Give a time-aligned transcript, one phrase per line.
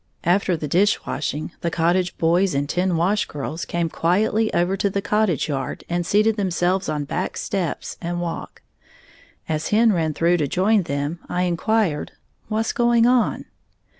[0.23, 4.89] After the dish washing, the cottage boys and ten wash girls came quietly over to
[4.89, 8.63] the cottage yard and seated themselves on back steps and walk.
[9.47, 12.13] As Hen ran through to join them I inquired,
[12.47, 13.45] "What's going on?"